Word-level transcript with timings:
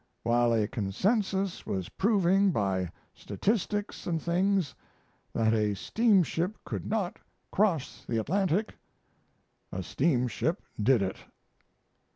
While 0.23 0.51
a 0.53 0.67
Consensus 0.67 1.63
was 1.63 1.89
proving, 1.89 2.49
by 2.51 2.89
statistics 3.13 4.07
and 4.07 4.19
things, 4.19 4.73
that 5.31 5.53
a 5.53 5.75
steamship 5.75 6.57
could 6.65 6.87
not 6.87 7.19
cross 7.51 8.03
the 8.03 8.17
Atlantic, 8.19 8.73
a 9.71 9.83
steamship 9.83 10.59
did 10.81 11.03
it. 11.03 11.17